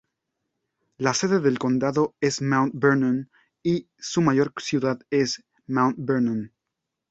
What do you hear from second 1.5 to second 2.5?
condado es